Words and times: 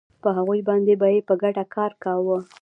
په 0.21 0.29
هغوی 0.37 0.61
باندې 0.69 0.93
به 1.01 1.07
یې 1.13 1.19
په 1.27 1.33
ګډه 1.41 1.63
کار 1.75 1.91
کاوه 2.03 2.37